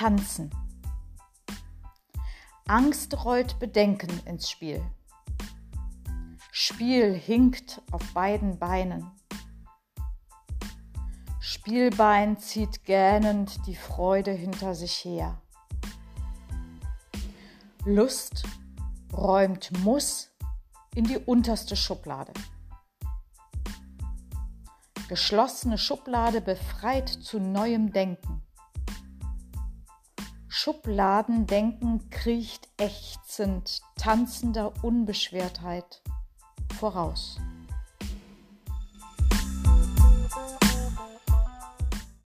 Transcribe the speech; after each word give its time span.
Tanzen. 0.00 0.50
Angst 2.66 3.22
rollt 3.22 3.58
Bedenken 3.58 4.08
ins 4.24 4.48
Spiel. 4.48 4.82
Spiel 6.50 7.12
hinkt 7.12 7.82
auf 7.90 8.02
beiden 8.14 8.58
Beinen. 8.58 9.10
Spielbein 11.38 12.38
zieht 12.38 12.84
gähnend 12.84 13.66
die 13.66 13.74
Freude 13.74 14.30
hinter 14.30 14.74
sich 14.74 15.04
her. 15.04 15.42
Lust 17.84 18.44
räumt 19.12 19.70
Muss 19.84 20.30
in 20.94 21.04
die 21.04 21.18
unterste 21.18 21.76
Schublade. 21.76 22.32
Geschlossene 25.10 25.76
Schublade 25.76 26.40
befreit 26.40 27.10
zu 27.10 27.38
neuem 27.38 27.92
Denken. 27.92 28.40
Schubladendenken 30.52 32.10
kriecht 32.10 32.68
ächzend, 32.76 33.82
tanzender 33.94 34.72
Unbeschwertheit 34.82 36.02
voraus. 36.76 37.40